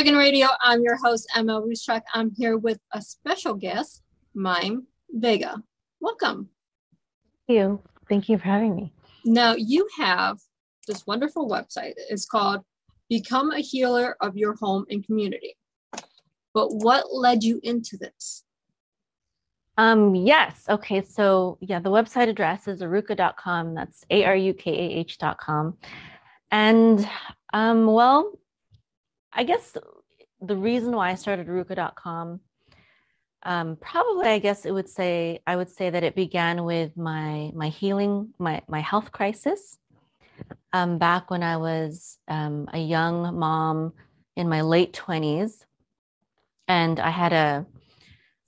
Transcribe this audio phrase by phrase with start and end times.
[0.00, 0.46] Dragon Radio.
[0.62, 2.00] I'm your host, Emma Ruscsak.
[2.14, 4.02] I'm here with a special guest,
[4.34, 5.62] Mayim Vega.
[6.00, 6.48] Welcome.
[7.46, 7.82] Thank you.
[8.08, 8.94] Thank you for having me.
[9.26, 10.38] Now, you have
[10.88, 11.92] this wonderful website.
[12.08, 12.62] It's called
[13.10, 15.54] Become a Healer of Your Home and Community.
[16.54, 18.44] But what led you into this?
[19.76, 20.64] Um, yes.
[20.70, 21.02] Okay.
[21.02, 23.74] So, yeah, the website address is arukah.com.
[23.74, 25.76] That's A R U K A H.com.
[26.50, 27.06] And,
[27.52, 28.32] um, well,
[29.32, 29.76] I guess
[30.40, 32.40] the reason why I started arukah.com,
[33.42, 37.50] um, probably I guess it would say I would say that it began with my
[37.54, 39.78] my healing, my my health crisis.
[40.72, 43.92] Um, back when I was um, a young mom
[44.36, 45.64] in my late twenties,
[46.68, 47.66] and I had a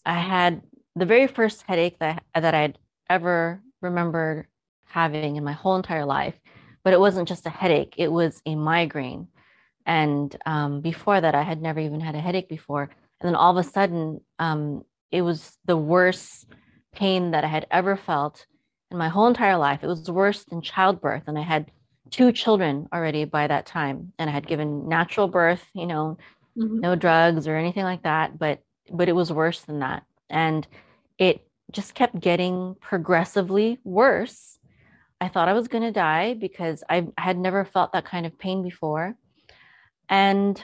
[0.05, 0.63] I had
[0.95, 4.47] the very first headache that that I'd ever remembered
[4.85, 6.35] having in my whole entire life,
[6.85, 9.29] but it wasn't just a headache; it was a migraine
[9.87, 12.83] and um, before that, I had never even had a headache before.
[12.83, 16.47] And then all of a sudden, um, it was the worst
[16.93, 18.47] pain that I had ever felt
[18.91, 19.81] in my whole entire life.
[19.83, 21.25] It was worse than childbirth.
[21.27, 21.71] And I had
[22.11, 24.13] two children already by that time.
[24.19, 26.19] And I had given natural birth, you know,
[26.57, 26.81] mm-hmm.
[26.81, 28.39] no drugs or anything like that.
[28.39, 30.05] But but it was worse than that.
[30.29, 30.67] And
[31.19, 34.59] it just kept getting progressively worse.
[35.21, 38.39] I thought I was going to die because I had never felt that kind of
[38.39, 39.17] pain before
[40.13, 40.63] and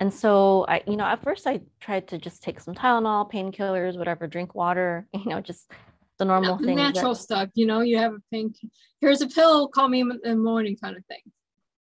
[0.00, 3.96] and so i you know at first i tried to just take some tylenol painkillers
[3.96, 5.70] whatever drink water you know just
[6.18, 8.52] the normal yeah, thing natural that, stuff you know you have a pain
[9.00, 11.22] here's a pill call me in the morning kind of thing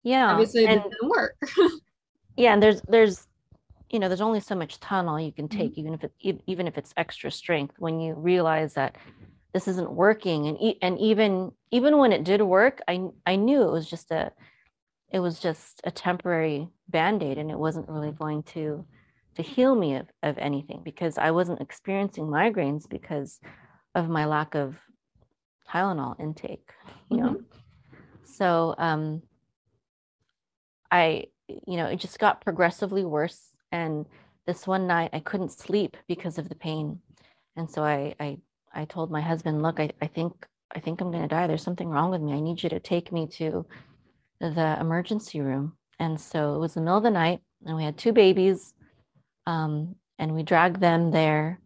[0.02, 1.36] yeah obviously it didn't work
[2.36, 3.28] yeah and there's there's
[3.90, 5.80] you know there's only so much tylenol you can take mm-hmm.
[5.80, 8.96] even if it even if it's extra strength when you realize that
[9.52, 13.70] this isn't working and and even even when it did work i i knew it
[13.70, 14.32] was just a
[15.10, 18.84] it was just a temporary band-aid and it wasn't really going to
[19.36, 23.40] to heal me of, of anything because I wasn't experiencing migraines because
[23.94, 24.76] of my lack of
[25.68, 26.70] Tylenol intake,
[27.10, 27.30] you know.
[27.30, 28.24] Mm-hmm.
[28.24, 29.22] So um
[30.90, 34.06] I you know, it just got progressively worse and
[34.46, 37.00] this one night I couldn't sleep because of the pain.
[37.56, 38.38] And so I I
[38.72, 41.46] I told my husband, look, I, I think I think I'm gonna die.
[41.46, 42.32] There's something wrong with me.
[42.32, 43.66] I need you to take me to
[44.50, 45.76] the emergency room.
[45.98, 48.74] And so it was the middle of the night, and we had two babies,
[49.46, 51.60] um, and we dragged them there.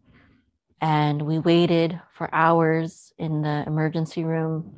[0.81, 4.77] And we waited for hours in the emergency room.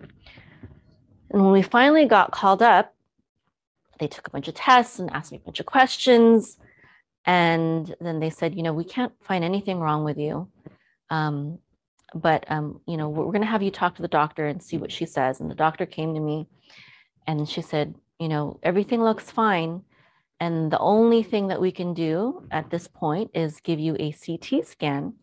[1.29, 2.95] And when we finally got called up,
[3.99, 6.57] they took a bunch of tests and asked me a bunch of questions.
[7.23, 10.49] And then they said, you know, we can't find anything wrong with you.
[11.11, 11.59] Um,
[12.15, 14.77] but, um, you know, we're going to have you talk to the doctor and see
[14.77, 15.39] what she says.
[15.39, 16.47] And the doctor came to me
[17.27, 19.83] and she said, you know, everything looks fine.
[20.39, 24.11] And the only thing that we can do at this point is give you a
[24.11, 25.13] CT scan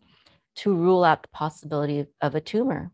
[0.55, 2.91] to rule out the possibility of, a tumor.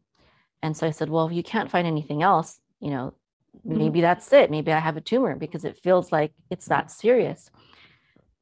[0.61, 3.13] And so I said, well, if you can't find anything else, you know,
[3.57, 3.77] mm-hmm.
[3.77, 4.51] maybe that's it.
[4.51, 7.49] Maybe I have a tumor because it feels like it's that serious.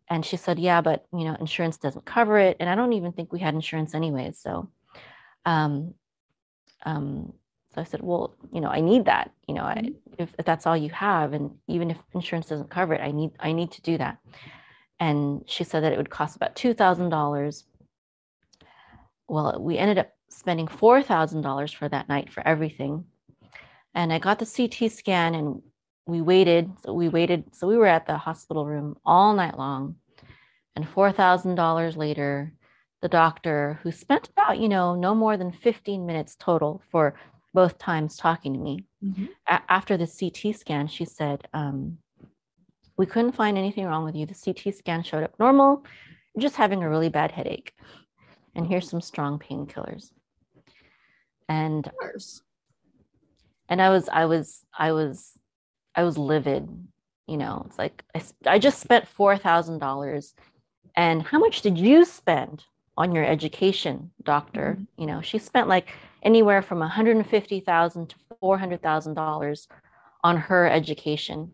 [0.09, 2.57] And she said, yeah, but you know, insurance doesn't cover it.
[2.59, 4.39] And I don't even think we had insurance anyways.
[4.39, 4.69] So
[5.45, 5.93] um,
[6.85, 7.33] um,
[7.73, 9.31] so I said, well, you know, I need that.
[9.47, 10.13] You know, I, mm-hmm.
[10.19, 13.31] if, if that's all you have, and even if insurance doesn't cover it, I need
[13.39, 14.19] I need to do that.
[14.99, 17.65] And she said that it would cost about two thousand dollars.
[19.27, 23.05] Well, we ended up spending four thousand dollars for that night for everything.
[23.95, 25.61] And I got the CT scan, and
[26.05, 26.71] we waited.
[26.85, 27.55] So we waited.
[27.55, 29.95] So we were at the hospital room all night long.
[30.75, 32.53] And four thousand dollars later,
[33.01, 37.15] the doctor, who spent about you know no more than fifteen minutes total for
[37.53, 38.85] both times talking to me.
[39.03, 39.25] Mm-hmm.
[39.47, 41.97] A- after the CT scan, she said, um,
[42.97, 44.25] We couldn't find anything wrong with you.
[44.25, 45.85] The CT scan showed up normal.
[46.35, 47.73] You're just having a really bad headache.
[48.55, 50.11] And here's some strong painkillers.
[51.49, 51.89] And
[53.69, 55.33] and I was, I was, I was,
[55.95, 56.67] I was livid.
[57.27, 60.33] You know, it's like I, I just spent four thousand dollars,
[60.95, 62.63] and how much did you spend
[62.97, 64.77] on your education, doctor?
[64.77, 65.01] Mm-hmm.
[65.01, 69.67] You know, she spent like anywhere from 150,000 to $400,000
[70.23, 71.51] on her education,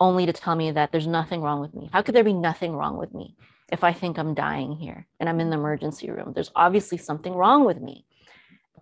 [0.00, 1.88] only to tell me that there's nothing wrong with me.
[1.92, 3.36] How could there be nothing wrong with me
[3.72, 6.32] if I think I'm dying here and I'm in the emergency room?
[6.34, 8.04] There's obviously something wrong with me.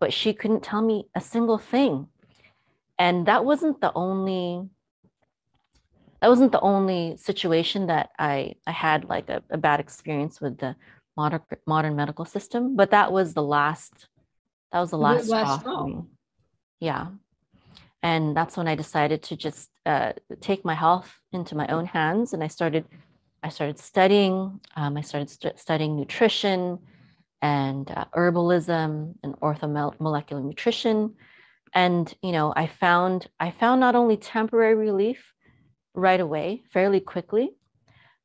[0.01, 2.09] But she couldn't tell me a single thing.
[2.99, 4.69] And that wasn't the only
[6.21, 10.57] that wasn't the only situation that I, I had like a, a bad experience with
[10.59, 10.77] the
[11.17, 14.07] modern modern medical system, but that was the last
[14.73, 16.03] that was the last, last straw.
[16.81, 17.09] Yeah.
[18.03, 22.33] And that's when I decided to just uh, take my health into my own hands.
[22.33, 22.87] And I started
[23.45, 24.61] I started studying.
[24.77, 26.79] Um, I started st- studying nutrition
[27.41, 31.15] and uh, herbalism and orthomolecular nutrition.
[31.75, 35.33] And you know, I found I found not only temporary relief
[35.95, 37.51] right away, fairly quickly,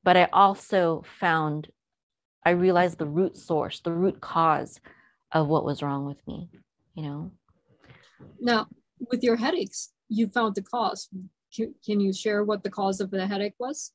[0.03, 1.69] but I also found
[2.45, 4.79] I realized the root source, the root cause
[5.31, 6.49] of what was wrong with me.
[6.95, 7.31] You know.
[8.39, 8.67] Now,
[9.11, 11.09] with your headaches, you found the cause.
[11.55, 13.91] Can, can you share what the cause of the headache was?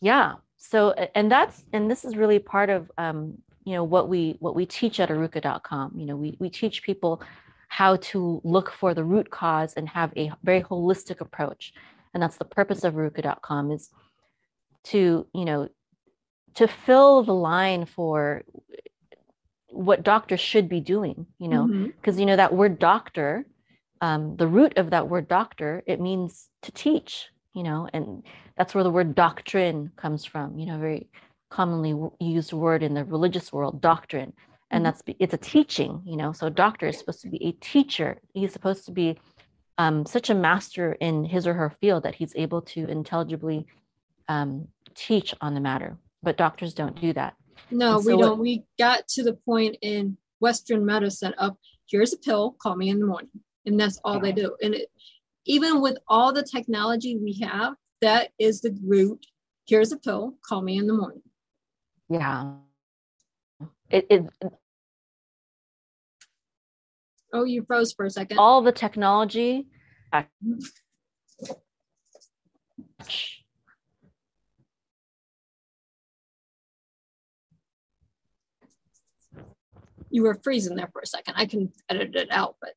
[0.00, 0.34] Yeah.
[0.56, 4.54] So, and that's and this is really part of um, you know what we what
[4.54, 5.92] we teach at Arukah.com.
[5.96, 7.22] You know, we we teach people
[7.68, 11.72] how to look for the root cause and have a very holistic approach.
[12.14, 13.90] And that's the purpose of Arukah.com is
[14.84, 15.68] to, you know,
[16.54, 18.42] to fill the line for
[19.76, 22.20] what doctors should be doing, you know, because mm-hmm.
[22.20, 23.46] you know that word doctor,
[24.00, 28.22] um, the root of that word doctor, it means to teach, you know, and
[28.56, 31.08] that's where the word doctrine comes from, you know, very
[31.50, 34.32] commonly used word in the religious world, doctrine.
[34.70, 34.98] And mm-hmm.
[35.06, 36.32] that's it's a teaching, you know.
[36.32, 38.18] So doctor is supposed to be a teacher.
[38.34, 39.18] He's supposed to be
[39.78, 43.66] um, such a master in his or her field that he's able to intelligibly
[44.28, 45.96] um, teach on the matter.
[46.22, 47.34] But doctors don't do that.
[47.70, 48.30] No, so we don't.
[48.30, 51.56] What, we got to the point in Western medicine of
[51.88, 53.30] here's a pill, call me in the morning.
[53.64, 54.56] And that's all they do.
[54.62, 54.88] And it,
[55.44, 59.26] even with all the technology we have, that is the root.
[59.66, 61.22] Here's a pill, call me in the morning.
[62.08, 62.52] Yeah.
[63.90, 64.26] It, it
[67.32, 68.38] Oh, you froze for a second.
[68.38, 69.66] All the technology.
[70.14, 70.58] Mm-hmm.
[80.16, 81.34] You were freezing there for a second.
[81.36, 82.72] I can edit it out, but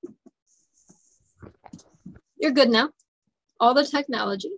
[2.38, 2.90] you're good now.
[3.62, 4.52] All the technology.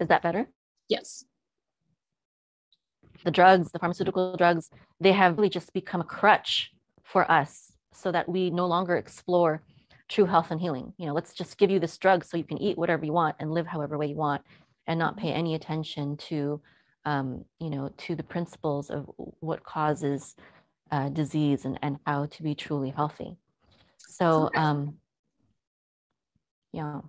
[0.00, 0.48] Is that better?
[0.88, 1.24] Yes.
[3.24, 6.72] The drugs, the pharmaceutical drugs, they have really just become a crutch
[7.04, 9.62] for us so that we no longer explore
[10.08, 10.92] true health and healing.
[10.98, 13.36] You know, let's just give you this drug so you can eat whatever you want
[13.38, 14.42] and live however way you want
[14.88, 16.60] and not pay any attention to,
[17.04, 20.36] um, you know, to the principles of what causes
[20.90, 23.36] uh, disease and, and how to be truly healthy.
[23.98, 24.96] So, um,
[26.72, 27.00] yeah.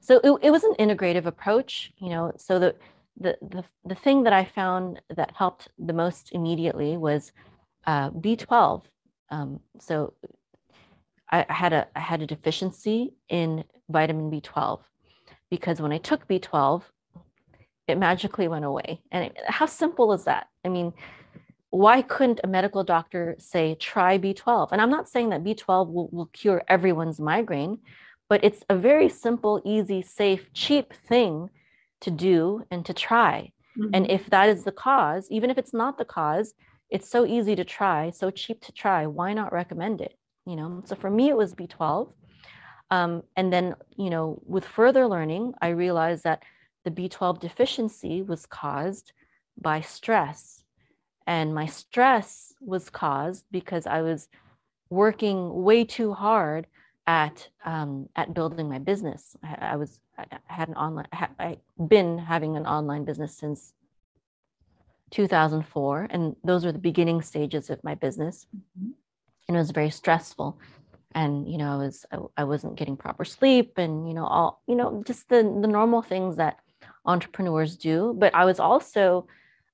[0.00, 2.74] So it, it was an integrative approach, you know, so the,
[3.18, 7.32] the, the, the thing that I found that helped the most immediately was
[7.86, 8.82] uh, B12.
[9.30, 10.14] Um, so
[11.30, 14.80] I, I had a I had a deficiency in vitamin B12
[15.50, 16.82] because when I took B12,
[17.90, 19.02] it magically went away.
[19.12, 20.46] And it, how simple is that?
[20.64, 20.92] I mean,
[21.70, 24.68] why couldn't a medical doctor say try B12?
[24.72, 27.78] And I'm not saying that B12 will, will cure everyone's migraine,
[28.28, 31.48] but it's a very simple, easy, safe, cheap thing
[32.00, 33.52] to do and to try.
[33.78, 33.90] Mm-hmm.
[33.94, 36.54] And if that is the cause, even if it's not the cause,
[36.90, 39.06] it's so easy to try, so cheap to try.
[39.06, 40.16] Why not recommend it?
[40.46, 42.12] You know, so for me, it was B12.
[42.90, 46.42] Um, and then, you know, with further learning, I realized that
[46.84, 49.12] the B12 deficiency was caused
[49.60, 50.60] by stress
[51.30, 54.28] and my stress was caused because I was
[54.88, 56.66] working way too hard
[57.06, 59.36] at um, at building my business.
[59.42, 63.72] I, I was I had an online I been having an online business since
[65.12, 68.90] 2004, and those were the beginning stages of my business, mm-hmm.
[69.46, 70.58] and it was very stressful.
[71.14, 74.62] And you know, I was I, I wasn't getting proper sleep, and you know all
[74.66, 76.58] you know just the the normal things that
[77.04, 78.14] entrepreneurs do.
[78.16, 79.26] But I was also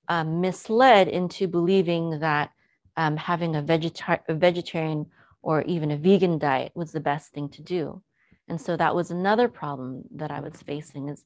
[0.09, 2.50] um, misled into believing that
[2.97, 5.06] um, having a, vegetar- a vegetarian
[5.42, 8.02] or even a vegan diet was the best thing to do.
[8.49, 11.25] And so that was another problem that I was facing is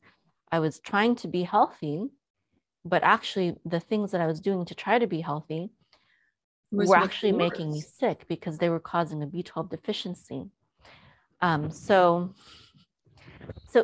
[0.50, 2.08] I was trying to be healthy,
[2.84, 5.70] but actually the things that I was doing to try to be healthy
[6.72, 10.46] were actually making me sick because they were causing a B12 deficiency.
[11.40, 12.34] Um, so
[13.68, 13.80] so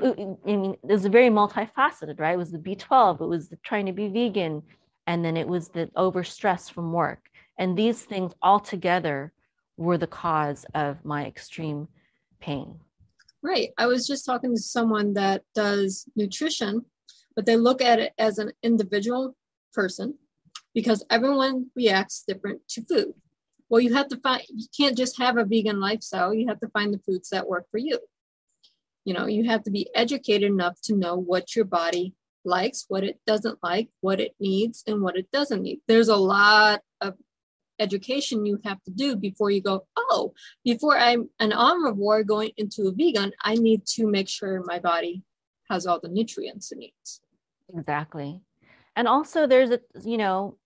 [0.46, 2.34] I mean, it was very multifaceted, right?
[2.34, 4.62] It was the B12, it was the trying to be vegan,
[5.06, 7.30] and then it was the overstress from work.
[7.58, 9.32] And these things all together
[9.76, 11.88] were the cause of my extreme
[12.40, 12.80] pain.
[13.42, 13.70] Right.
[13.78, 16.84] I was just talking to someone that does nutrition,
[17.34, 19.36] but they look at it as an individual
[19.72, 20.14] person
[20.74, 23.14] because everyone reacts different to food.
[23.68, 26.34] Well, you have to find, you can't just have a vegan lifestyle.
[26.34, 27.98] You have to find the foods that work for you.
[29.06, 32.12] You know, you have to be educated enough to know what your body
[32.44, 35.80] likes, what it doesn't like, what it needs, and what it doesn't need.
[35.86, 37.14] There's a lot of
[37.78, 40.34] education you have to do before you go, oh,
[40.64, 45.22] before I'm an omnivore going into a vegan, I need to make sure my body
[45.70, 47.20] has all the nutrients it needs.
[47.72, 48.40] Exactly.
[48.96, 50.56] And also, there's a, you know,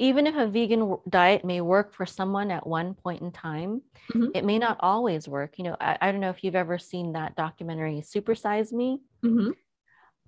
[0.00, 4.30] even if a vegan diet may work for someone at one point in time, mm-hmm.
[4.34, 5.58] it may not always work.
[5.58, 9.00] You know, I, I, don't know if you've ever seen that documentary, Supersize Me.
[9.22, 9.50] Mm-hmm.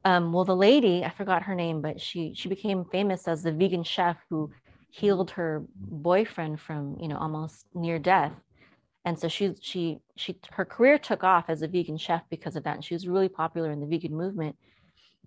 [0.05, 3.53] Um, well, the lady, I forgot her name, but she she became famous as the
[3.53, 4.51] vegan chef who
[4.91, 8.33] healed her boyfriend from you know almost near death
[9.07, 12.65] and so she she she her career took off as a vegan chef because of
[12.65, 14.55] that and she was really popular in the vegan movement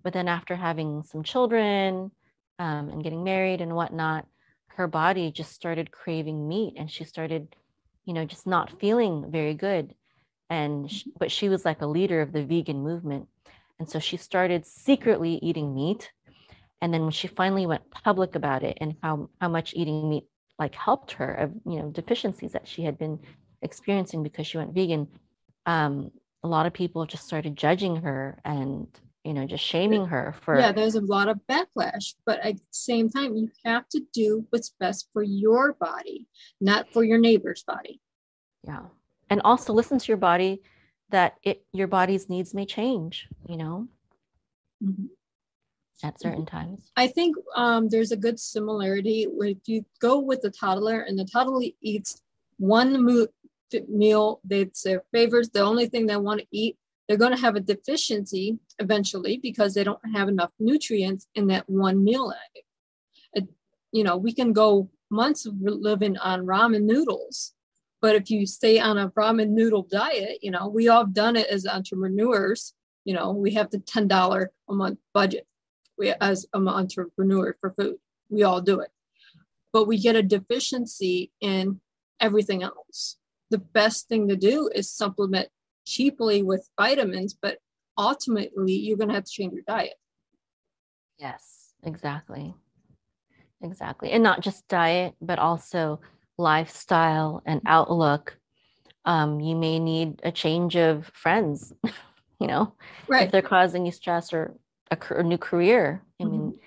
[0.04, 2.12] but then after having some children
[2.60, 4.24] um, and getting married and whatnot
[4.76, 7.54] her body just started craving meat and she started
[8.04, 9.94] you know just not feeling very good.
[10.48, 13.26] And she, but she was like a leader of the vegan movement.
[13.80, 16.12] And so she started secretly eating meat.
[16.80, 20.24] And then when she finally went public about it and how how much eating meat
[20.58, 23.18] like helped her of you know deficiencies that she had been
[23.62, 25.08] experiencing because she went vegan,
[25.66, 26.10] um,
[26.42, 28.86] a lot of people just started judging her and
[29.26, 32.62] you know just shaming her for yeah there's a lot of backlash but at the
[32.70, 36.28] same time you have to do what's best for your body
[36.60, 38.00] not for your neighbor's body.
[38.62, 38.82] Yeah
[39.28, 40.62] and also listen to your body
[41.10, 43.88] that it your body's needs may change you know?
[44.84, 45.06] Mm-hmm.
[46.06, 46.92] at certain times.
[46.96, 51.24] I think um, there's a good similarity if you go with the toddler and the
[51.24, 52.22] toddler eats
[52.58, 53.26] one mo-
[53.88, 56.76] meal that's their favorites the only thing they want to eat
[57.08, 61.68] they're going to have a deficiency eventually because they don't have enough nutrients in that
[61.68, 62.32] one meal
[63.32, 63.46] it,
[63.92, 67.54] you know we can go months living on ramen noodles
[68.00, 71.36] but if you stay on a ramen noodle diet you know we all have done
[71.36, 75.46] it as entrepreneurs you know we have the $10 a month budget
[75.96, 77.96] we as an entrepreneur for food
[78.28, 78.90] we all do it.
[79.72, 81.80] But we get a deficiency in
[82.20, 83.18] everything else.
[83.50, 85.48] The best thing to do is supplement
[85.86, 87.58] cheaply with vitamins, but
[87.96, 89.94] ultimately you're going to have to change your diet.
[91.18, 92.54] Yes, exactly.
[93.62, 94.10] Exactly.
[94.10, 96.00] And not just diet, but also
[96.36, 98.36] lifestyle and outlook.
[99.04, 101.72] Um, you may need a change of friends,
[102.40, 102.74] you know,
[103.08, 103.26] right.
[103.26, 104.54] if they're causing you stress or
[104.90, 106.02] a, a new career.
[106.20, 106.32] I mm-hmm.
[106.32, 106.58] mean,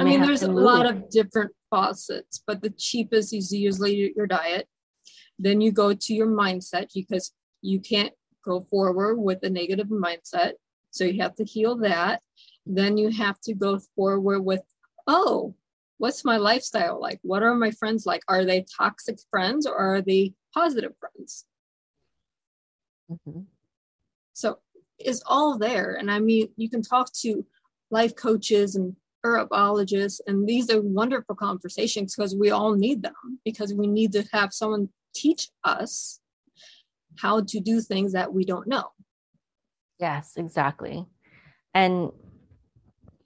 [0.00, 4.68] I mean, there's a lot of different faucets, but the cheapest is usually your diet.
[5.38, 8.12] Then you go to your mindset because you can't
[8.44, 10.52] go forward with a negative mindset.
[10.90, 12.22] So you have to heal that.
[12.66, 14.62] Then you have to go forward with,
[15.06, 15.54] oh,
[15.98, 17.20] what's my lifestyle like?
[17.22, 18.22] What are my friends like?
[18.28, 21.44] Are they toxic friends or are they positive friends?
[23.10, 23.40] Mm-hmm.
[24.32, 24.58] So
[24.98, 25.94] it's all there.
[25.94, 27.44] And I mean, you can talk to
[27.90, 33.74] life coaches and herbologists, and these are wonderful conversations because we all need them because
[33.74, 36.20] we need to have someone teach us
[37.20, 38.90] how to do things that we don't know.
[39.98, 41.06] Yes, exactly.
[41.74, 42.10] And,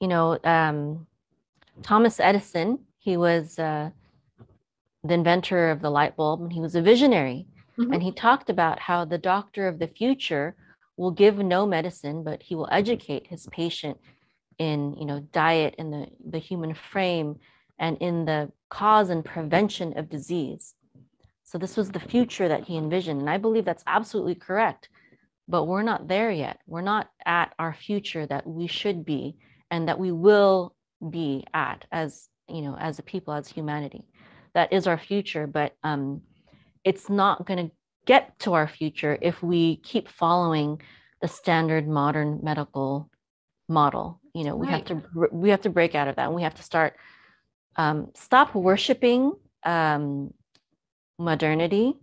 [0.00, 1.06] you know, um,
[1.82, 3.90] Thomas Edison, he was uh,
[5.04, 7.46] the inventor of the light bulb and he was a visionary.
[7.78, 7.92] Mm-hmm.
[7.92, 10.56] And he talked about how the doctor of the future
[10.96, 13.98] will give no medicine, but he will educate his patient
[14.58, 17.36] in, you know, diet in the, the human frame
[17.78, 20.74] and in the cause and prevention of disease.
[21.44, 23.20] So this was the future that he envisioned.
[23.20, 24.88] And I believe that's absolutely correct.
[25.46, 26.58] But we're not there yet.
[26.66, 29.36] We're not at our future that we should be
[29.70, 30.74] and that we will
[31.10, 34.04] be at as, you know, as a people, as humanity.
[34.54, 36.22] That is our future, but um,
[36.82, 37.74] it's not going to
[38.06, 40.80] get to our future if we keep following
[41.20, 43.10] the standard modern medical
[43.68, 44.20] model.
[44.34, 44.88] You know, we right.
[44.88, 46.96] have to we have to break out of that, and we have to start
[47.76, 49.32] um, stop worshiping
[49.64, 50.32] um,
[51.18, 51.94] modernity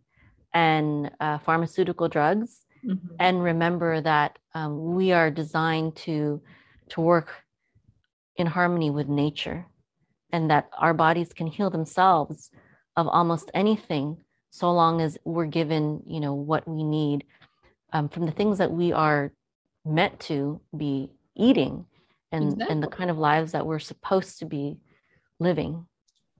[0.54, 3.16] and uh, pharmaceutical drugs mm-hmm.
[3.20, 6.42] and remember that um, we are designed to
[6.90, 7.32] to work
[8.36, 9.66] in harmony with nature
[10.34, 12.50] and that our bodies can heal themselves
[12.98, 14.18] of almost anything
[14.50, 17.24] so long as we're given you know what we need
[17.94, 19.32] um, from the things that we are
[19.86, 21.86] meant to be eating
[22.32, 22.74] and exactly.
[22.74, 24.78] and the kind of lives that we're supposed to be
[25.40, 25.86] living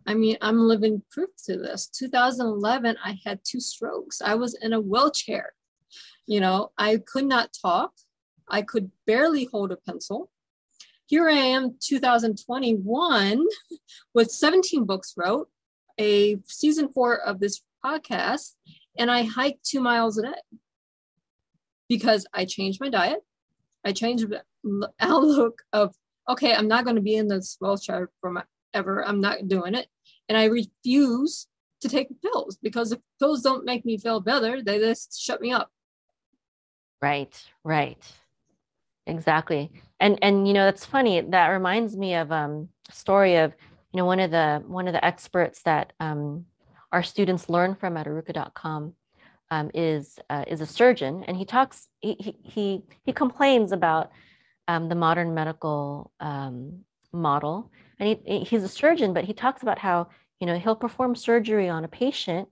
[0.08, 1.88] I mean, I'm living proof to this.
[1.88, 4.22] 2011, I had two strokes.
[4.22, 5.54] I was in a wheelchair.
[6.26, 7.92] You know, I could not talk.
[8.50, 10.30] I could barely hold a pencil.
[11.06, 13.46] Here I am, 2021,
[14.14, 15.50] with 17 books wrote,
[16.00, 18.54] a season four of this podcast,
[18.98, 20.58] and I hike two miles a day
[21.90, 23.20] because I changed my diet.
[23.84, 24.44] I changed the
[25.00, 25.94] outlook of,
[26.30, 28.32] okay, I'm not going to be in this wheelchair for
[28.74, 29.06] ever.
[29.06, 29.88] I'm not doing it.
[30.30, 31.48] And I refuse
[31.82, 35.52] to take pills because if pills don't make me feel better, they just shut me
[35.52, 35.70] up.
[37.02, 37.98] Right, right.
[39.08, 43.54] exactly and and you know that's funny that reminds me of um story of
[43.92, 46.46] you know one of the one of the experts that um
[46.92, 48.94] our students learn from at arukah.com
[49.50, 54.12] um, is uh, is a surgeon and he talks he he he complains about
[54.68, 59.80] um, the modern medical um, model and he, he's a surgeon but he talks about
[59.80, 60.08] how
[60.40, 62.48] you know he'll perform surgery on a patient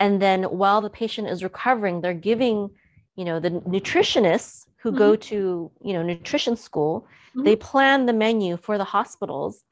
[0.00, 2.70] and then while the patient is recovering they're giving
[3.16, 4.98] you know the nutritionists who mm-hmm.
[4.98, 7.44] go to you know nutrition school mm-hmm.
[7.44, 9.64] they plan the menu for the hospitals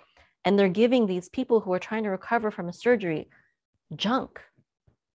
[0.45, 3.29] and they're giving these people who are trying to recover from a surgery
[3.95, 4.41] junk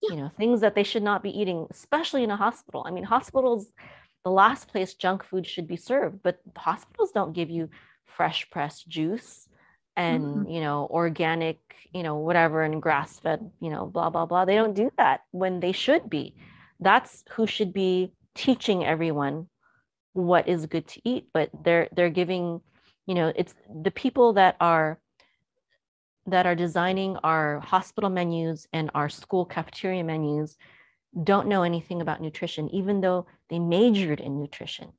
[0.02, 0.12] yeah.
[0.12, 3.04] you know things that they should not be eating especially in a hospital i mean
[3.04, 3.72] hospitals
[4.26, 7.70] the last place junk food should be served but hospitals don't give you
[8.16, 9.48] fresh pressed juice
[9.96, 10.52] and mm-hmm.
[10.52, 11.60] you know organic
[11.94, 14.46] you know whatever and grass fed you know blah blah blah.
[14.46, 16.36] They don't do that when they should be.
[16.80, 19.48] That's who should be teaching everyone
[20.14, 22.62] what is good to eat but they're they're giving
[23.06, 25.00] you know it's the people that are
[26.26, 30.58] that are designing our hospital menus and our school cafeteria menus
[31.24, 34.92] don't know anything about nutrition even though they majored in nutrition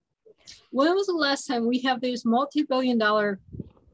[0.71, 3.41] when was the last time we have these multi-billion dollar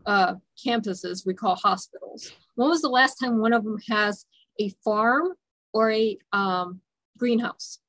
[0.06, 0.34] uh,
[0.64, 4.26] campuses we call hospitals when was the last time one of them has
[4.60, 5.32] a farm
[5.72, 6.80] or a um,
[7.18, 7.80] greenhouse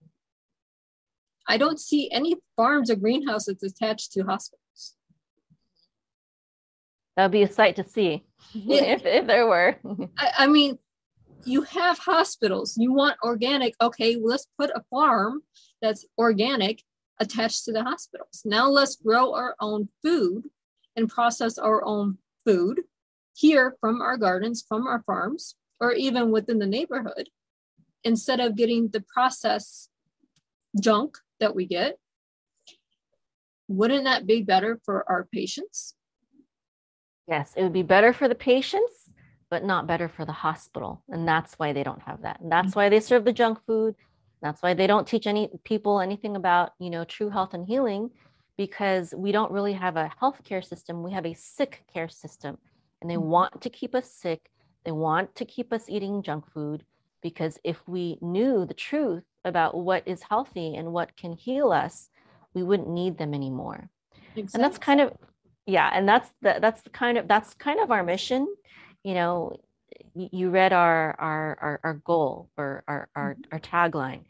[1.48, 4.96] I don't see any farms or greenhouses attached to hospitals.
[7.16, 9.78] That'd be a sight to see if, if there were.
[10.20, 10.78] I, I, mean,
[11.46, 12.78] you have hospitals.
[12.78, 13.76] You want organic.
[13.82, 15.42] Okay, let's put a farm
[15.82, 16.84] that's organic
[17.20, 18.44] attached to the hospitals.
[18.46, 20.50] Now let's grow our own food
[20.96, 22.82] and process our own food
[23.34, 27.30] here from our gardens, from our farms, or even within the neighborhood
[28.04, 29.90] instead of getting the processed
[30.80, 31.98] junk that we get,
[33.68, 35.96] wouldn't that be better for our patients?
[37.28, 39.10] Yes, it would be better for the patients,
[39.50, 41.04] but not better for the hospital.
[41.10, 42.40] And that's why they don't have that.
[42.40, 42.80] And that's mm-hmm.
[42.80, 43.96] why they serve the junk food.
[44.42, 48.12] That's why they don't teach any people anything about, you know, true health and healing
[48.58, 51.04] because we don't really have a healthcare system.
[51.04, 52.58] We have a sick care system.
[53.02, 53.30] And they mm-hmm.
[53.30, 54.50] want to keep us sick.
[54.84, 56.84] They want to keep us eating junk food
[57.22, 62.10] because if we knew the truth about what is healthy and what can heal us,
[62.54, 63.90] we wouldn't need them anymore.
[64.36, 64.50] Exactly.
[64.54, 65.14] And that's kind of
[65.66, 68.48] yeah, and that's the, that's the kind of that's kind of our mission.
[69.04, 69.58] You know,
[70.14, 73.42] you read our our our, our goal or our, our mm-hmm.
[73.52, 74.22] our tagline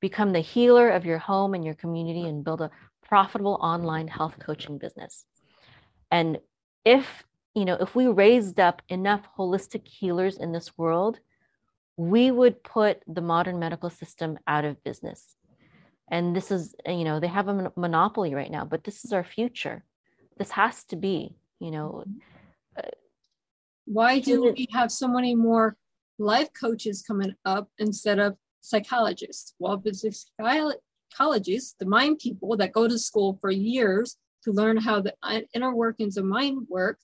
[0.00, 2.70] become the healer of your home and your community and build a
[3.06, 5.26] profitable online health coaching business
[6.10, 6.38] and
[6.84, 11.18] if you know if we raised up enough holistic healers in this world
[11.96, 15.36] we would put the modern medical system out of business.
[16.10, 19.24] And this is, you know, they have a monopoly right now, but this is our
[19.24, 19.84] future.
[20.36, 22.04] This has to be, you know.
[22.06, 22.10] Uh,
[23.84, 25.76] Why do we have so many more
[26.18, 29.54] life coaches coming up instead of psychologists?
[29.58, 35.00] Well, the psychologists, the mind people that go to school for years to learn how
[35.00, 36.98] the uh, inner workings of mind work,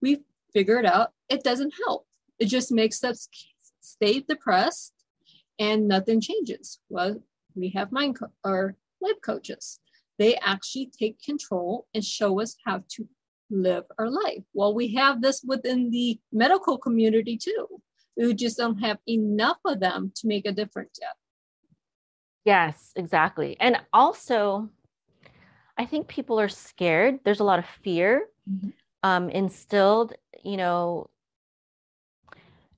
[0.00, 0.18] we
[0.52, 2.06] figured out it doesn't help.
[2.38, 3.28] It just makes us
[3.80, 4.92] stay depressed
[5.58, 6.80] and nothing changes.
[6.88, 7.22] Well,
[7.54, 9.80] we have mind co- or life coaches.
[10.18, 13.08] They actually take control and show us how to
[13.52, 14.42] live our life.
[14.54, 17.66] Well, we have this within the medical community too.
[18.16, 21.14] We just don't have enough of them to make a difference yet.
[22.44, 23.56] Yes, exactly.
[23.60, 24.68] And also,
[25.78, 27.20] I think people are scared.
[27.24, 28.70] There's a lot of fear mm-hmm.
[29.02, 31.08] um, instilled, you know,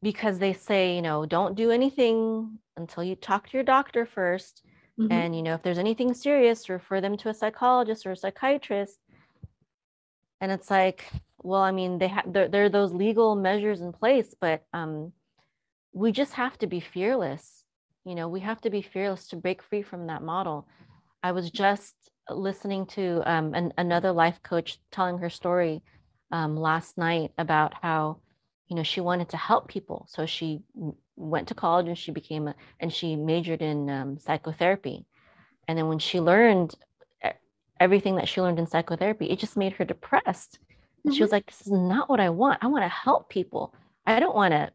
[0.03, 4.61] because they say, you know, don't do anything until you talk to your doctor 1st
[5.01, 5.13] mm-hmm.
[5.13, 8.99] And, you know, if there's anything serious, refer them to a psychologist or a psychiatrist.
[10.41, 11.11] And it's like,
[11.43, 15.13] well, I mean, they have there, there are those legal measures in place, but um,
[15.93, 17.65] we just have to be fearless.
[18.05, 20.69] You know, we have to be fearless to break free from that model.
[21.23, 21.95] I was just
[22.29, 25.83] listening to um, an, another life coach telling her story
[26.33, 28.19] um, last night about how
[28.69, 30.61] you know she wanted to help people so she
[31.17, 35.05] went to college and she became a and she majored in um, psychotherapy
[35.69, 36.75] and then when she learned
[37.81, 40.59] everything that she learned in psychotherapy it just made her depressed.
[41.07, 41.13] Mm-hmm.
[41.13, 42.63] she was like this is not what i want.
[42.63, 43.75] I want to help people.
[44.07, 44.71] I don't want to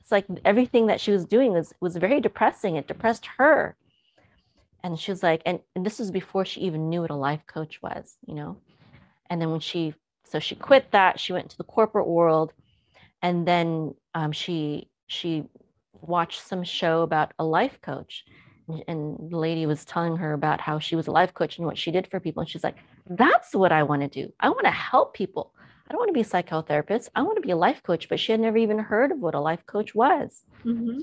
[0.00, 2.76] it's like everything that she was doing was was very depressing.
[2.76, 3.76] It depressed her.
[4.82, 7.44] And she was like and, and this was before she even knew what a life
[7.46, 8.58] coach was you know?
[9.30, 12.52] And then when she so she quit that she went into the corporate world.
[13.22, 15.44] And then um, she she
[16.00, 18.24] watched some show about a life coach
[18.86, 21.78] and the lady was telling her about how she was a life coach and what
[21.78, 22.76] she did for people and she's like
[23.10, 24.32] that's what i want to do.
[24.40, 25.54] I want to help people.
[25.88, 27.08] I don't want to be a psychotherapist.
[27.16, 29.34] I want to be a life coach but she had never even heard of what
[29.34, 30.42] a life coach was.
[30.64, 31.00] Mm-hmm.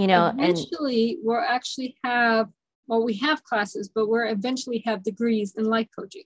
[0.00, 2.48] you know eventually and, we'll actually have
[2.86, 6.24] well we have classes but we're eventually have degrees in life coaching.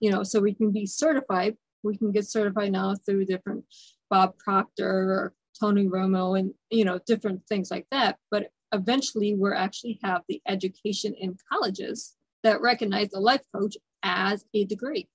[0.00, 1.56] You know so we can be certified.
[1.82, 3.64] We can get certified now through different
[4.10, 9.54] bob proctor or tony romo and you know different things like that but eventually we'll
[9.54, 15.08] actually have the education in colleges that recognize the life coach as a degree.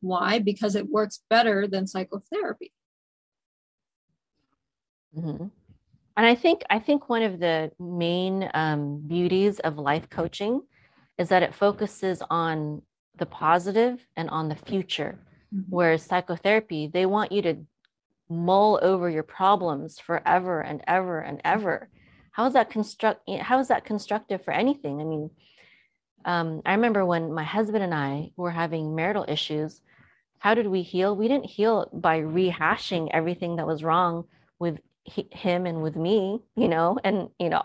[0.00, 0.38] Why?
[0.38, 2.72] Because it works better than psychotherapy.
[5.16, 5.46] Mm-hmm.
[6.16, 10.62] And I think I think one of the main um, beauties of life coaching
[11.18, 12.82] is that it focuses on
[13.16, 15.18] the positive and on the future.
[15.54, 15.70] Mm-hmm.
[15.70, 17.56] Whereas psychotherapy, they want you to
[18.28, 21.88] mull over your problems forever and ever and ever
[22.32, 25.00] how is that construct how is that constructive for anything?
[25.00, 25.30] I mean
[26.24, 29.80] um, i remember when my husband and i were having marital issues
[30.40, 31.14] how did we heal?
[31.14, 34.24] We didn't heal by rehashing everything that was wrong
[34.58, 37.62] with he, him and with me you know and you know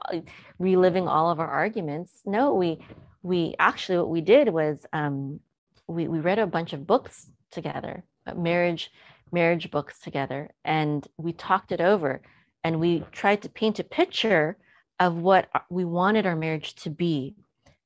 [0.60, 2.22] reliving all of our arguments.
[2.26, 2.80] No we
[3.24, 5.40] we actually what we did was um,
[5.88, 8.04] we, we read a bunch of books together
[8.36, 8.92] marriage
[9.32, 12.22] marriage books together and we talked it over
[12.66, 14.58] and we tried to paint a picture
[15.00, 17.36] of what we wanted our marriage to be.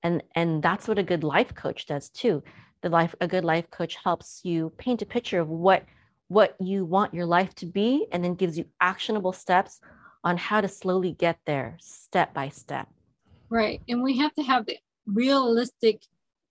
[0.03, 2.41] And and that's what a good life coach does too.
[2.81, 5.83] The life a good life coach helps you paint a picture of what
[6.29, 9.81] what you want your life to be and then gives you actionable steps
[10.23, 12.87] on how to slowly get there step by step.
[13.49, 13.81] Right.
[13.89, 16.03] And we have to have the realistic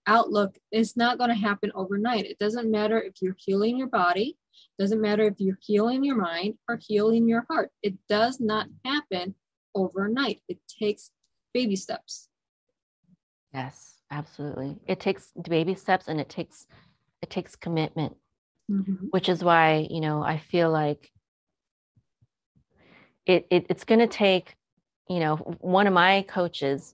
[0.05, 0.55] outlook.
[0.71, 2.25] It's not going to happen overnight.
[2.25, 4.37] It doesn't matter if you're healing your body
[4.79, 7.71] doesn't matter if you're healing your mind or healing your heart.
[7.83, 9.35] It does not happen
[9.75, 10.41] overnight.
[10.47, 11.11] It takes
[11.53, 12.29] baby steps.
[13.53, 14.77] Yes, absolutely.
[14.87, 16.65] It takes baby steps and it takes
[17.21, 18.15] it takes commitment.
[18.71, 19.07] Mm-hmm.
[19.09, 21.11] Which is why, you know, I feel like
[23.25, 24.55] it, it it's going to take,
[25.09, 26.93] you know, one of my coaches,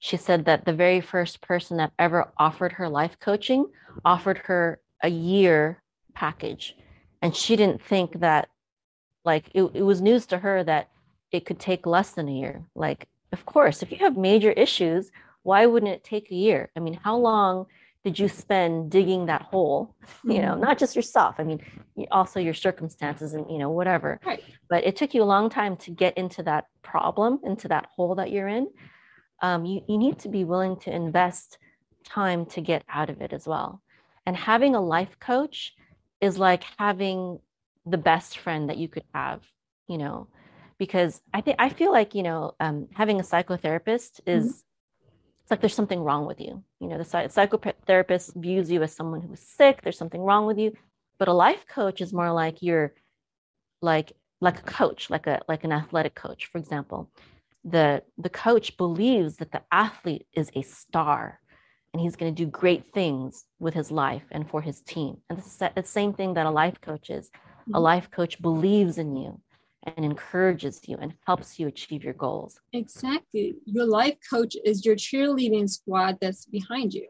[0.00, 3.66] she said that the very first person that ever offered her life coaching
[4.04, 5.82] offered her a year
[6.14, 6.76] package
[7.22, 8.48] and she didn't think that
[9.24, 10.90] like it, it was news to her that
[11.30, 12.64] it could take less than a year.
[12.74, 15.10] Like of course if you have major issues
[15.44, 16.70] why wouldn't it take a year?
[16.76, 17.66] I mean how long
[18.04, 19.94] did you spend digging that hole?
[20.24, 20.62] You know mm-hmm.
[20.62, 21.36] not just yourself.
[21.38, 21.60] I mean
[22.10, 24.20] also your circumstances and you know whatever.
[24.26, 24.42] Right.
[24.68, 28.16] but it took you a long time to get into that problem into that hole
[28.16, 28.68] that you're in.
[29.40, 31.58] Um, you, you need to be willing to invest
[32.04, 33.82] time to get out of it as well.
[34.26, 35.74] And having a life coach
[36.22, 37.40] is like having
[37.84, 39.42] the best friend that you could have,
[39.88, 40.28] you know,
[40.78, 45.10] because I think I feel like, you know, um, having a psychotherapist is mm-hmm.
[45.42, 46.62] it's like there's something wrong with you.
[46.80, 50.72] You know, the psychotherapist views you as someone who's sick, there's something wrong with you.
[51.18, 52.94] But a life coach is more like you're
[53.82, 57.10] like like a coach, like a like an athletic coach, for example.
[57.64, 61.40] The the coach believes that the athlete is a star
[61.92, 65.18] and he's going to do great things with his life and for his team.
[65.28, 67.30] And it's the same thing that a life coach is.
[67.34, 67.78] A mm-hmm.
[67.78, 69.40] life coach believes in you
[69.84, 72.60] and encourages you and helps you achieve your goals.
[72.72, 73.56] Exactly.
[73.66, 77.08] Your life coach is your cheerleading squad that's behind you.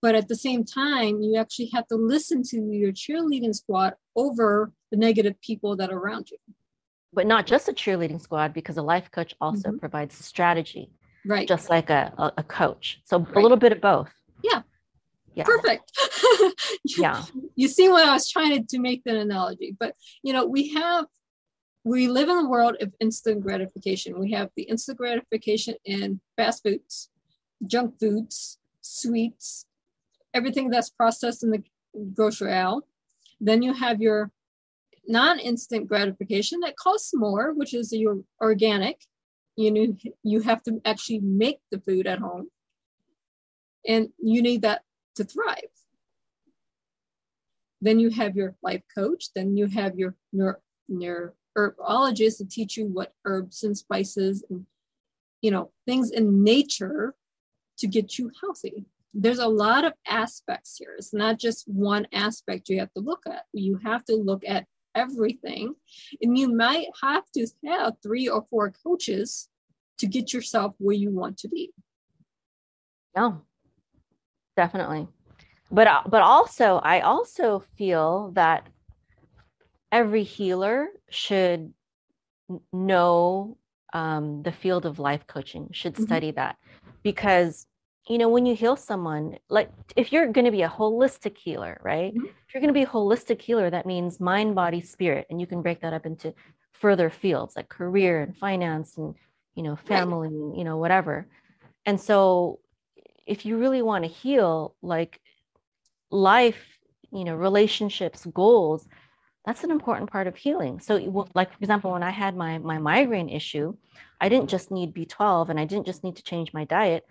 [0.00, 4.72] But at the same time, you actually have to listen to your cheerleading squad over
[4.90, 6.38] the negative people that are around you.
[7.12, 9.78] But not just a cheerleading squad, because a life coach also mm-hmm.
[9.78, 10.90] provides strategy
[11.28, 11.46] right.
[11.46, 13.00] Just like a, a, a coach.
[13.04, 13.36] So right.
[13.36, 14.10] a little bit of both.
[14.42, 14.62] Yeah.
[15.34, 15.44] Yeah.
[15.44, 15.92] Perfect.
[16.96, 17.22] Yeah.
[17.54, 20.68] You see what i was trying to, to make that analogy but you know we
[20.74, 21.06] have
[21.84, 24.18] we live in a world of instant gratification.
[24.18, 27.10] We have the instant gratification in fast foods
[27.66, 29.66] junk foods sweets
[30.32, 31.62] everything that's processed in the
[32.14, 32.86] grocery aisle.
[33.40, 34.30] Then you have your
[35.06, 39.00] non-instant gratification that costs more which is your organic
[39.58, 42.46] you know you have to actually make the food at home
[43.86, 44.82] and you need that
[45.16, 45.74] to thrive.
[47.80, 52.76] Then you have your life coach then you have your your, your herbologist to teach
[52.76, 54.64] you what herbs and spices and
[55.42, 57.16] you know things in nature
[57.78, 58.86] to get you healthy.
[59.12, 60.94] There's a lot of aspects here.
[60.96, 63.44] It's not just one aspect you have to look at.
[63.52, 64.66] You have to look at
[64.98, 65.74] everything.
[66.22, 69.48] And you might have to have three or four coaches
[69.98, 71.72] to get yourself where you want to be.
[73.16, 73.42] No,
[74.56, 75.08] definitely.
[75.70, 78.66] But uh, but also, I also feel that
[79.92, 81.72] every healer should
[82.72, 83.56] know
[83.92, 86.06] um, the field of life coaching should Mhm.
[86.06, 86.56] study that
[87.02, 87.66] because
[88.08, 91.80] you know when you heal someone like if you're going to be a holistic healer
[91.82, 92.14] right?
[92.14, 92.26] Mhm.
[92.26, 95.46] if you're going to be a holistic healer that means mind body spirit and you
[95.46, 96.34] can break that up into
[96.72, 99.14] further fields like career and finance and
[99.54, 101.26] you know family you know whatever.
[101.86, 102.60] And so
[103.26, 105.20] if you really want to heal like
[106.10, 106.62] life
[107.12, 108.86] you know relationships goals
[109.44, 110.78] that's an important part of healing.
[110.78, 113.74] So like for example when i had my my migraine issue
[114.20, 117.04] i didn't just need b12 and i didn't just need to change my diet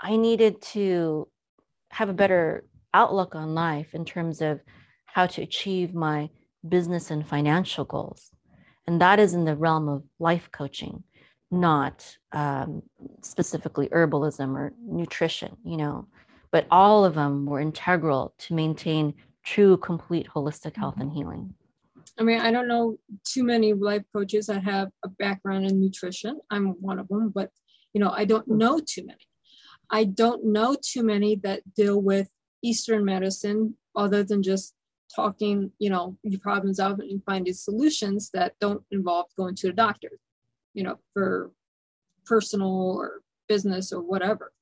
[0.00, 1.28] i needed to
[1.90, 4.60] have a better outlook on life in terms of
[5.06, 6.28] how to achieve my
[6.68, 8.30] business and financial goals
[8.86, 11.02] and that is in the realm of life coaching
[11.50, 12.82] not um,
[13.22, 16.06] specifically herbalism or nutrition you know
[16.50, 21.54] but all of them were integral to maintain true complete holistic health and healing
[22.18, 26.40] I mean, I don't know too many life coaches that have a background in nutrition.
[26.50, 27.50] I'm one of them, but
[27.92, 29.18] you know, I don't know too many.
[29.90, 32.28] I don't know too many that deal with
[32.62, 34.74] Eastern medicine other than just
[35.14, 39.72] talking, you know, your problems out and finding solutions that don't involve going to the
[39.72, 40.10] doctor,
[40.72, 41.52] you know, for
[42.24, 44.52] personal or business or whatever.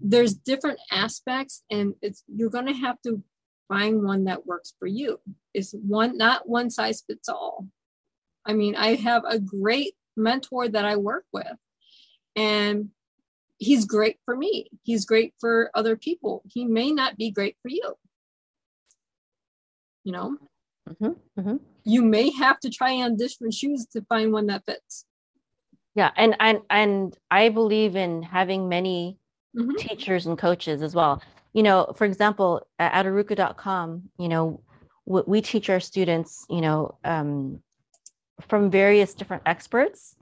[0.00, 3.22] There's different aspects, and it's you're gonna have to
[3.68, 5.20] find one that works for you.
[5.52, 7.66] It's one not one size fits all.
[8.46, 11.54] I mean, I have a great mentor that I work with,
[12.34, 12.88] and
[13.60, 14.68] he's great for me.
[14.82, 16.42] He's great for other people.
[16.48, 17.94] He may not be great for you.
[20.02, 20.36] You know,
[20.88, 21.60] Mhm, mhm.
[21.84, 25.04] you may have to try on different shoes to find one that fits.
[25.96, 29.18] yeah and and and i believe in having many
[29.56, 29.76] Mhm.
[29.76, 31.20] teachers and coaches as well
[31.52, 34.62] you know for example at arukah.com you know
[35.04, 37.60] we, we teach our students you know um,
[38.40, 40.14] from various different experts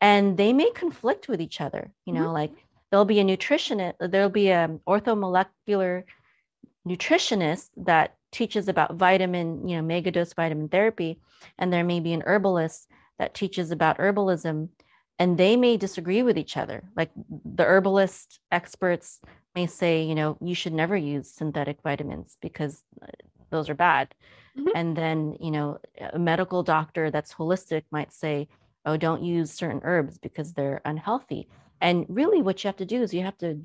[0.00, 4.28] and they may conflict with each other you know like there'll be a nutritionist there'll
[4.30, 6.04] be an orthomolecular
[6.88, 11.18] nutritionist that teaches about vitamin you know mega dose vitamin therapy
[11.58, 14.68] and there may be an herbalist that teaches about herbalism
[15.18, 16.82] and they may disagree with each other.
[16.94, 17.10] Like
[17.44, 19.20] the herbalist experts
[19.54, 23.06] may say you know you should never use synthetic vitamins because uh,
[23.50, 24.14] those are bad.
[24.58, 24.72] Mhm.
[24.74, 25.78] and then you know
[26.12, 28.48] a medical doctor that's holistic might say
[28.86, 31.46] oh don't use certain herbs because they're unhealthy
[31.80, 33.60] and really what you have to do is you have to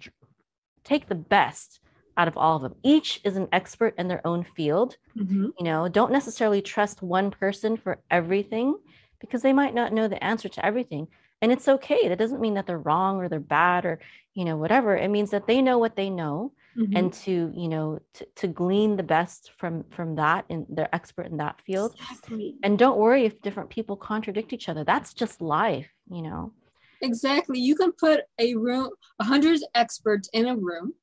[0.84, 1.80] take the best
[2.18, 2.76] out of all of them.
[2.84, 4.98] Each is an expert in their own field.
[5.18, 5.52] Mhm.
[5.60, 8.78] you know don't necessarily trust one person for everything
[9.20, 11.08] because they might not know the answer to everything.
[11.42, 12.08] And it's okay.
[12.08, 14.00] That doesn't mean that they're wrong or they're bad or
[14.34, 14.96] you know whatever.
[14.96, 16.98] It means that they know what they know Mhm.
[16.98, 21.26] and to you know to, to glean the best from from that and they're expert
[21.28, 21.94] in that field.
[22.00, 22.56] Exactly.
[22.64, 24.84] and don't worry if different people contradict each other.
[24.86, 26.54] That's just life you know
[27.02, 27.60] Exactly.
[27.60, 30.94] You can put a room, a hundred experts in a room,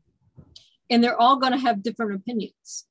[0.91, 2.87] and they're all going to have different opinions.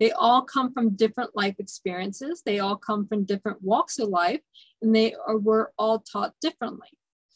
[0.00, 2.42] They all come from different life experiences.
[2.44, 4.40] They all come from different walks of life,
[4.82, 6.88] and they are were all taught differently.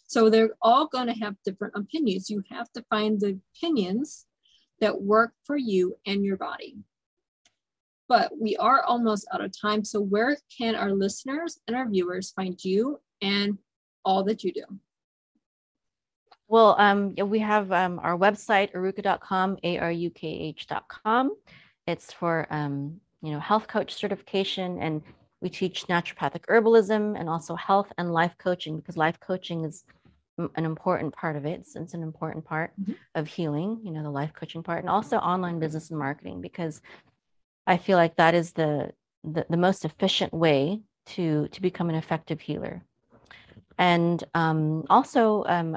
[0.06, 2.28] So they're all going to have different opinions.
[2.28, 4.26] You have to find the opinions
[4.80, 6.76] that work for you and your body.
[8.08, 9.84] But we are almost out of time.
[9.84, 13.58] So where can our listeners and our viewers find you and
[14.04, 14.64] all that you do?
[16.50, 21.36] Well, um, yeah, we have um, our website, arukah.com, A-R-U-K-H.com.
[21.86, 25.00] It's for, um, you know, health coach certification, and
[25.40, 29.84] we teach naturopathic herbalism and also health and life coaching because life coaching is
[30.56, 31.60] an important part of it.
[31.60, 32.96] It's, it's an important part Mhm.
[33.14, 36.82] of healing, you know, the life coaching part, and also online business and marketing because
[37.68, 40.82] I feel like that is the the, the most efficient way
[41.14, 42.82] to to become an effective healer.
[43.78, 45.76] And um, also, um,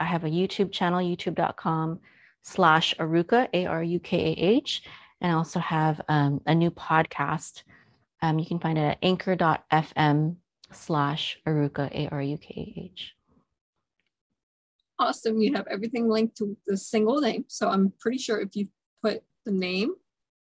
[0.00, 2.00] I have a YouTube channel, youtube.com
[2.42, 4.82] slash Arukah, A R U K A H.
[5.20, 7.62] And I also have um, a new podcast.
[8.22, 10.36] Um, you can find it at anchor.fm
[10.72, 13.14] slash Arukah, A R U K A H.
[14.98, 15.38] awesome.
[15.40, 17.44] You have everything linked to the single name.
[17.48, 18.68] So I'm pretty sure if you
[19.02, 19.94] put the name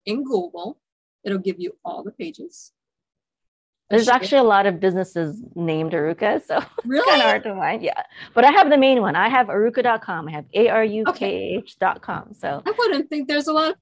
[0.07, 0.79] in Google,
[1.25, 2.73] it'll give you all the pages.
[3.89, 7.09] There's actually a lot of businesses named Aruka, so it's Really?
[7.09, 7.83] kind of hard to find.
[7.83, 8.03] Yeah.
[8.35, 9.15] But I have the main one.
[9.15, 10.29] I have arukah.com.
[10.29, 12.35] I have A R U K A H.com.
[12.35, 13.77] So, I wouldn't think there's a lot of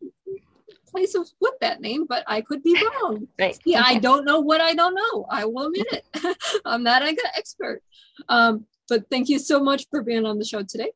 [0.87, 3.27] places with that name, but I could be wrong.
[3.41, 3.59] right.
[3.65, 5.27] Yeah, I don't know what I don't know.
[5.31, 6.37] I will admit it.
[6.65, 7.83] I'm not an expert.
[8.29, 10.93] Um, but thank you so much for being on the show today.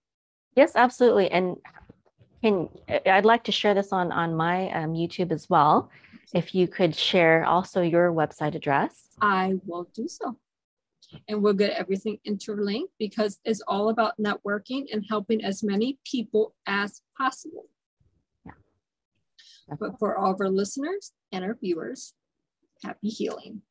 [0.55, 1.31] Yes, absolutely.
[1.31, 1.57] And
[2.43, 2.69] can
[3.07, 5.91] I'd like to share this on on my um, YouTube as well.
[6.35, 9.09] If you could share also your website address.
[9.21, 10.39] I will do so.
[11.29, 16.55] and we'll get everything interlinked because it's all about networking and helping as many people
[16.67, 17.65] as possible.
[18.45, 18.53] Yeah.
[19.79, 22.13] But for all of our listeners and our viewers,
[22.85, 23.63] happy healing.